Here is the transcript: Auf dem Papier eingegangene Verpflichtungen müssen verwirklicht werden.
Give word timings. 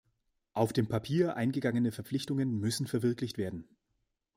Auf 0.53 0.73
dem 0.73 0.87
Papier 0.87 1.35
eingegangene 1.35 1.91
Verpflichtungen 1.91 2.57
müssen 2.59 2.87
verwirklicht 2.87 3.37
werden. 3.37 3.67